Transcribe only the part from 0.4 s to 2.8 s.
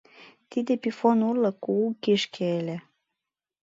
Тиде пифон урлык кугу кишке ыле.